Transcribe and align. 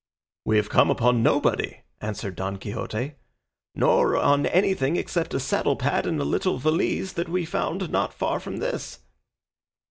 "We 0.45 0.57
have 0.57 0.67
come 0.67 0.89
upon 0.89 1.21
nobody," 1.21 1.81
answered 1.99 2.35
Don 2.35 2.57
Quixote, 2.57 3.13
"nor 3.75 4.17
on 4.17 4.47
anything 4.47 4.95
except 4.95 5.35
a 5.35 5.39
saddle 5.39 5.75
pad 5.75 6.07
and 6.07 6.19
a 6.19 6.23
little 6.25 6.57
valise 6.57 7.13
that 7.13 7.29
we 7.29 7.45
found 7.45 7.91
not 7.91 8.11
far 8.11 8.39
from 8.39 8.57
this." 8.57 8.97